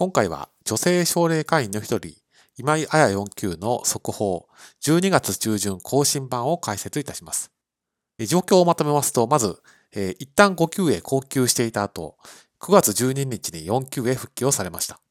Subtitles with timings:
[0.00, 2.14] 今回は女性奨励会員の一人、
[2.56, 4.48] 今井彩4級の速報、
[4.80, 7.52] 12月中旬更新版を解説いたします。
[8.18, 9.58] 状況をまとめますと、まず、
[9.92, 12.16] えー、一旦5級へ降級していた後、
[12.60, 15.02] 9月12日に4級へ復帰をされました。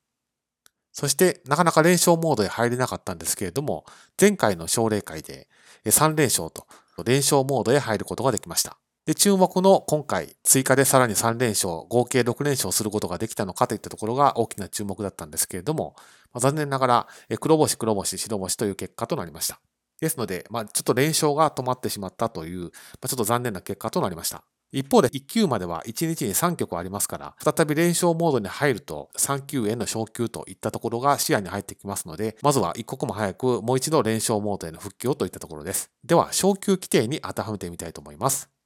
[0.92, 3.86] そして、なかなか連勝モードへ入れなかったんですけれども、
[4.20, 5.48] 前回の奨励会で
[5.86, 6.66] 3連勝と
[7.06, 8.80] 連勝モードへ入ることができました。
[9.10, 15.96] で、注目の今回、追加でさらに3連勝、合計6連勝することができたのかといったところが大きな注目だったんですけれども、
[16.32, 17.08] まあ、残念ながら、
[17.40, 19.60] 黒星、黒星、白星という結果となりました。
[20.00, 22.70] ですので、まあ、ちょっと連勝が止まってしまったという、ま
[23.06, 24.44] あ、ちょっと残念な結果となりました。
[24.72, 35.90] 一方で1級までは1日に3局ありますから、再び連勝モードに入ると3級への昇級といったところが視野に入ってきますので、まずは一刻も早くもう一度連勝モードへの復帰をといったところです。
[36.04, 38.59] では、昇級規定に当てはめてみたいと思います。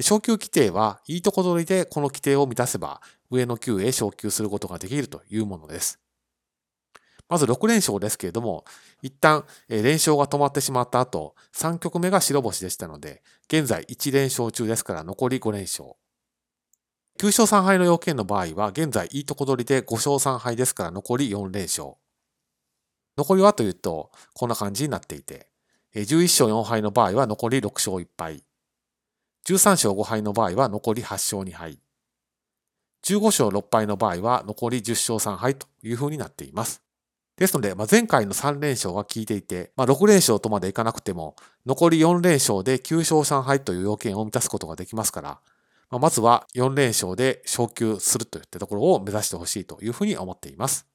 [0.00, 6.00] 昇級規定はいいとこ取りでこの規定を満たせば上の級へ昇級することができるというものです。
[7.28, 8.64] まず6連勝ですけれども、
[9.02, 15.90] 一旦連勝が止まってしまった後、3局目が白星でしたので、現在1連勝中ですから残り5連勝。
[17.18, 21.96] 9勝3敗の要件の場合は、現在いいとこ取りで5勝3敗ですから残り4連勝。
[23.18, 25.50] 残りはというと、こんな感じになっていて、
[25.94, 28.42] 11勝4敗の場合は残り6勝1敗。
[29.48, 31.78] 13勝5敗の場合は残り8勝2敗。
[33.02, 36.82] 15勝6敗の場合は残り10勝3敗というふうになっています。
[37.38, 45.40] ですので、まあ、前回の3連勝が効いていて、まあ、6連勝とまでいかなくても、残り4連勝で9勝3敗という要件を満たすことができますから、
[45.88, 50.86] まあ、まずは4連勝で昇級するといったところを目指してほしいというふうに思っています。